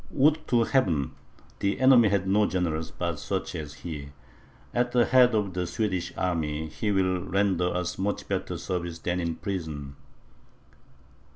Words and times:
"Would 0.09 0.47
to 0.47 0.63
Heaven 0.63 1.11
the 1.59 1.79
enemy 1.79 2.09
had 2.09 2.27
no 2.27 2.47
generals 2.47 2.89
but 2.89 3.17
such 3.19 3.53
as 3.53 3.75
he. 3.85 4.09
At 4.73 4.93
the 4.93 5.05
head 5.05 5.35
of 5.35 5.53
the 5.53 5.67
Swedish 5.67 6.11
army, 6.17 6.69
he 6.69 6.89
will 6.91 7.19
render 7.21 7.71
us 7.71 7.99
much 7.99 8.27
better 8.27 8.57
service 8.57 8.97
than 8.97 9.19
in 9.19 9.35
prison." 9.35 9.95